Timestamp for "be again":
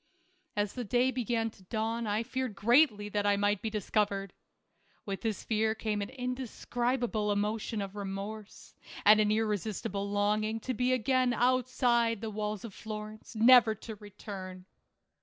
10.73-11.33